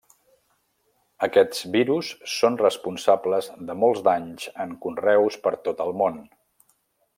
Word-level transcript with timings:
Aquests 1.27 1.59
virus 1.75 2.09
són 2.37 2.57
responsables 2.63 3.51
de 3.69 3.77
molts 3.83 4.03
danys 4.09 4.49
en 4.67 4.75
conreus 4.87 5.39
per 5.45 5.55
tot 5.69 5.89
el 5.89 5.97
món. 6.03 6.21